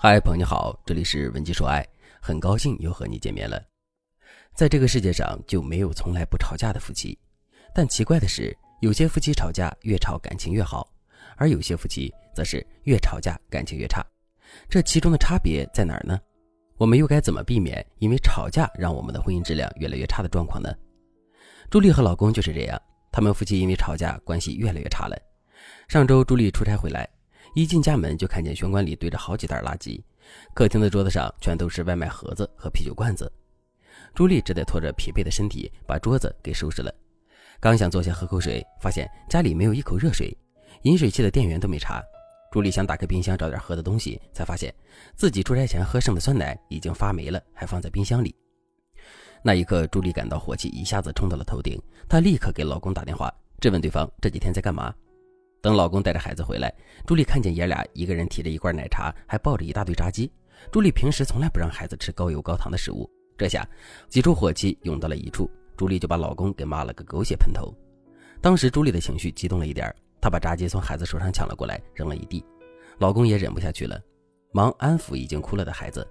[0.00, 1.84] 嗨，朋友你好，这里是文姬说爱，
[2.22, 3.60] 很高兴又和你见面了。
[4.54, 7.18] 在这个世界上就没有从来不吵架的夫妻，
[7.74, 10.88] 但奇怪的是，有些夫妻吵架越吵感情越好，
[11.36, 14.00] 而有些夫妻则是越吵架感情越差。
[14.68, 16.16] 这其中的差别在哪儿呢？
[16.76, 20.72] 我们又该怎么避免因为吵架让我们的婚姻质量越来越差的状况呢？
[21.70, 22.80] 朱莉和老公就是这样，
[23.10, 25.18] 他们夫妻因为吵架关系越来越差了。
[25.88, 27.04] 上周朱莉出差回来。
[27.54, 30.00] 一进家门就看见玄关里堆着好几袋垃圾，
[30.54, 33.30] 客厅的桌子上全都是外卖盒子和啤酒罐子。
[34.14, 36.92] 朱莉只得拖着疲惫的身体把桌子给收拾了。
[37.60, 40.36] 刚想坐下喝口水，发现家里没有一口热水，
[40.82, 42.02] 饮水器的电源都没插。
[42.50, 44.74] 朱莉想打开冰箱找点喝的东西，才发现
[45.16, 48.34] 自己出差前喝剩的酸奶已经发霉了，还放在冰箱里。
[49.42, 54.94] 那一刻，朱莉感到火气一下子冲到了头顶，她立刻给老公打电话，质问对方这几天在干嘛。
[55.60, 56.72] 等老公带着孩子回来，
[57.06, 60.30] 朱莉看见爷俩一个人提着一罐奶茶，还抱着一大堆炸鸡。
[60.70, 63.68] 朱莉平时从来不让孩子吃高油高糖的食物，这下
[64.08, 67.74] 几处火气涌到了一处，朱莉就把老公给骂了个狗血喷头。
[68.40, 72.44] 当时朱莉的情绪激动了一点，她把炸鸡从孩子手上抢了过来，扔了一地。
[72.98, 74.00] 老公也忍不下去了，
[74.52, 76.06] 忙安抚已经哭了的孩子。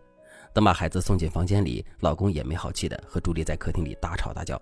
[0.53, 4.61] 等把孩子送进房间里，老公也没好气的和朱莉在客厅里大吵大叫。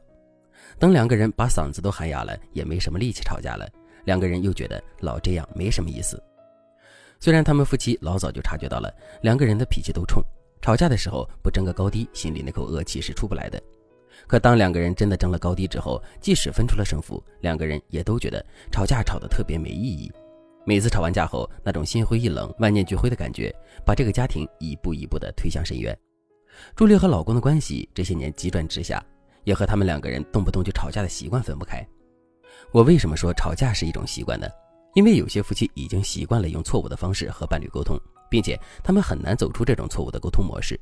[0.80, 3.68] 等两个人把嗓子都喊哑了，也没什么力气吵架了。
[4.06, 6.22] 两个人又觉得老这样没什么意思。
[7.20, 10.24] 虽然他们夫妻老早就察觉到了两个人的脾气都冲，
[10.62, 13.62] 吵架的时候不争个高低，心里那口恶气是出不来的。
[14.28, 20.12] 可当两个人真的争了高低之后，即使分出了胜负，两个人也都觉得吵架吵得特别没意义。
[20.66, 23.54] 每次吵完架后，那种心灰意冷、万念俱灰的感觉，
[23.86, 25.96] 把这个家庭一步一步的推向深渊。
[26.76, 29.04] 朱莉和老公的关系这些年急转直下，
[29.44, 31.86] 也和他们两个人动不动就吵架的习惯分不开。
[32.72, 34.48] 我为什么说吵架是一种习惯呢？
[34.94, 37.98] 因为有些夫妻已经习惯了用错误的方式和伴侣沟通，
[38.30, 40.80] 并且他们很难走出这种错误的沟通模式，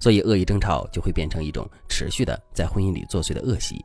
[0.00, 3.84] 所以恶意争吵就会变成一种持续的在婚姻里作祟的恶习。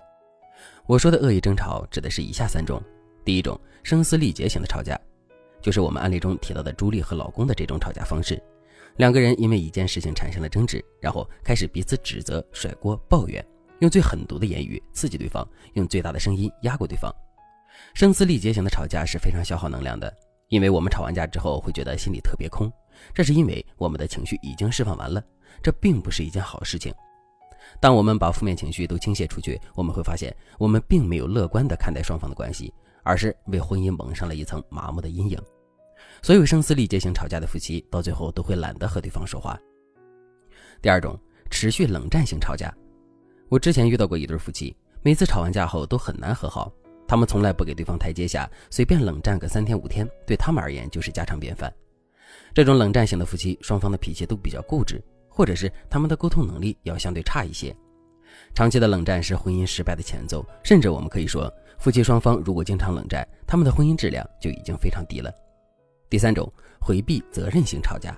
[0.87, 2.81] 我说的恶意争吵指的是以下三种：
[3.23, 4.99] 第一种，声嘶力竭型的吵架，
[5.61, 8.41] 就是我们案例中提到的朱莉和老公的这种吵架方式。
[8.97, 13.45] 两个人因为一件事情产生了争执，然后开始彼此指责、甩锅、抱怨。
[13.81, 17.13] 用最狠毒的言语刺激对方，用最大的声音压过对方，
[17.93, 20.11] 声嘶力竭型的吵架是非常消耗能量的。
[20.49, 22.71] 因为我们吵完架之后会觉得心里特别空，
[23.13, 25.23] 这是因为我们的情绪已经释放完了，
[25.63, 26.93] 这并不是一件好事情。
[27.79, 35.39] 当我们把负面情绪都倾泻出去，我们会发现我们并没有乐观的看待双方的关系，而是为婚姻蒙上了一层麻木的阴影。
[36.21, 39.57] 所有声嘶力竭型吵架的夫妻，到最后都会懒得和对方说话。
[40.81, 41.17] 第二种，
[41.49, 42.71] 持续冷战型吵架。
[43.51, 46.71] 我之前遇到过一对夫妻，每次吵完架后都很难和好，
[47.05, 51.69] 他们从来不给对方台阶下，随便冷战个三天五天，对他们而言就是家常便饭。
[52.53, 57.75] 这种冷战型的夫妻，双方的脾气都比较固执，或者是他们的沟通能力要相对差一些。
[58.53, 65.29] 长期的冷战是婚姻失败的前奏，甚至我们可以说，夫妻双方如果经常冷战，他们的婚姻质量就已经非常低了。
[66.09, 68.17] 第三种，回避责任型吵架，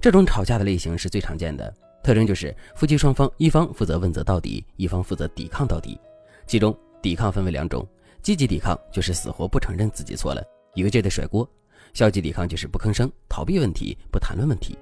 [0.00, 1.72] 这种吵架的类型是最常见的。
[2.02, 5.98] 特征就是夫妻双方一方负责问责到底，一方负责抵抗到底。
[6.46, 7.86] 其中抵抗分为两种：
[8.22, 10.42] 积极抵抗就是死活不承认自己错了，
[10.74, 11.44] 一个劲的甩锅；
[11.94, 14.76] 消极抵抗就是不吭声、逃避问题、不谈论问题。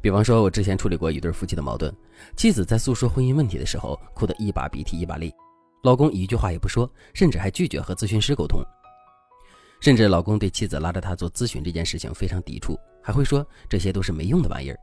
[0.00, 1.92] 比方说，我之前处理过一对夫妻的矛盾，
[2.36, 5.34] 妻子在诉说婚姻问题的时候，哭得一把鼻涕一把泪，
[5.82, 8.62] 老公一句话也不说，甚至还拒绝和咨询师沟通。
[9.80, 14.78] 甚至老公对妻子拉着他做咨询这件事情非常抵触，还会说这些都是没用的玩意儿。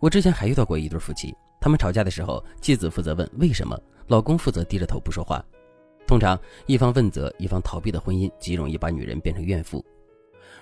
[0.00, 3.76] 我之前还遇到过一对夫妻，他们吵架的时候，妻子负责问为什么，
[4.06, 5.44] 老公负责低着头不说话。
[6.06, 9.84] 通常一方问责，一方逃避的婚姻，极容易把女人变成怨妇。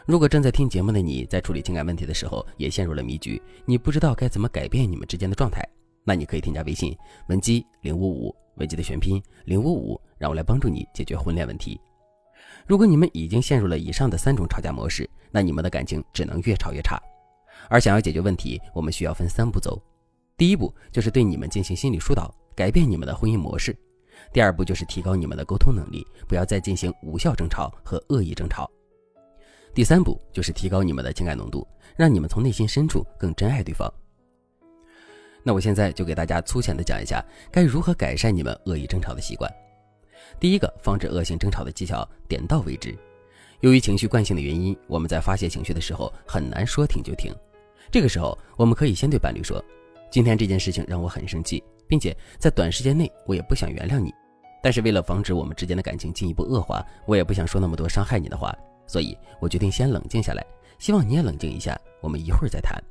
[0.07, 5.63] 如果正在听节目的你在处理情感问题的时候也陷入了迷局，你不知道该怎么改变你们之间的状态，
[6.03, 6.97] 那你可以添加微信
[7.29, 11.79] 文姬零五五，文姬的全拼零五五，让我来帮助你解决婚恋问题。
[12.67, 16.99] 如果你们已经陷入了以上的三种吵架模式，那你们的感情只能越吵越差。
[17.69, 19.81] 而想要解决问题，我们需要分三步走。
[20.37, 23.73] 第一步就是对你们进行心理疏导，改变你们的婚姻模式；
[24.33, 28.65] 第二步就是提高你们的沟通能力，不要再进行无效争吵和恶意争吵；
[29.75, 31.67] 第三步就是提高你们的情感浓度，
[31.97, 33.93] 让你们从内心深处更珍爱对方。
[35.43, 39.51] 那我现在就给大家粗浅的讲一下，该如何改善你们恶意争吵的习惯。
[40.41, 42.97] 第一个，防止恶性争吵的技巧：点到为止。
[43.61, 47.33] 由于情绪惯性的原因，我们在发泄情绪的时候很难说停就停。
[47.91, 49.63] 这个时候，我们可以先对伴侣说
[50.11, 54.13] ：“今天这件事情让我很生气，并且在短时间内我也不想原谅你。
[54.63, 58.53] 但是为了防止我们之间的感情进一步恶化，我也不想说那么多伤害你的话，
[58.87, 60.45] 所以我决定先冷静下来。
[60.79, 62.83] 希望你也冷静一下，我们一会儿再谈。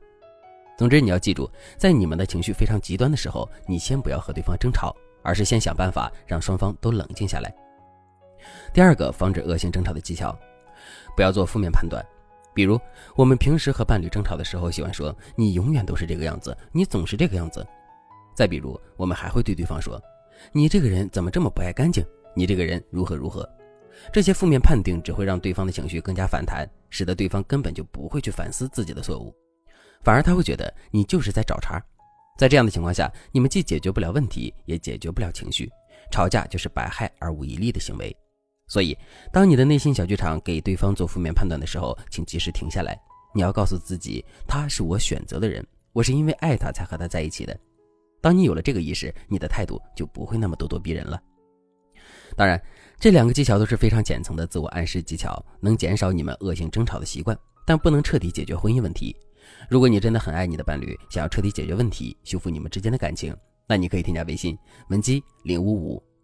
[0.77, 7.53] 总之，你要记住，在你们的情绪非常极端的时候，你先不要和对方争吵，而是先想办法让双方都冷静下来。
[8.73, 10.37] 第二个防止恶性争吵的技巧，
[11.15, 12.05] 不要做负面判断。
[12.55, 12.79] 比如，
[13.17, 17.67] 我们平时和伴侣争吵的时候，喜欢说“你永远都是这个样子，你总是这个样子”。
[18.33, 20.01] 再比如，我们还会对对方说
[20.53, 22.01] ：“你这个人怎么这么不爱干净？
[22.33, 23.47] 你这个人如何如何？”
[24.11, 29.35] 这些负面判定只会让对方的情绪更加反弹，使得对方根本就不会去反思自己的错误。
[30.01, 31.81] 反而他会觉得你就是在找茬，
[32.37, 35.69] 在这样的情况下，你们既解决不了问题，也解决不了情绪，
[36.09, 38.15] 吵架就是百害而无一利的行为。
[38.67, 38.97] 所以，
[39.31, 42.99] 当你的内心小剧场给对方做负面判断的时候，请及时停下来。
[43.33, 47.57] 你要告诉自己，他是我选择的人，我是因为爱他才和他在一起的。
[48.21, 51.21] 当你有了这个意识，你的态度就不会那么咄咄逼人了。
[52.35, 52.59] 当然，
[52.99, 57.37] 这两个技巧都是非常浅层的自我暗示技巧，能减少你们恶性争吵的习惯，
[57.67, 59.15] 但不能彻底解决婚姻问题。
[59.69, 63.35] 如果你真的很爱你的伴侣，想要彻底解决问题，修复你们之间的感情，
[63.67, 64.57] 那你可以添加微信
[64.89, 66.03] 文姬零五五，